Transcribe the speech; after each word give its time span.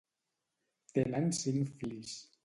Tenen 0.93 1.29
cinc 1.41 1.75
fills. 1.83 2.17